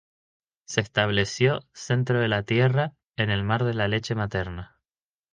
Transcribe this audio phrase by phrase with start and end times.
[0.67, 4.79] Se estableció centro de la tierra, en el mar de la leche materna.